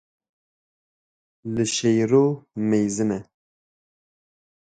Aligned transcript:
Li 1.53 1.65
Şêro 1.75 2.23
meyzîne. 2.69 3.19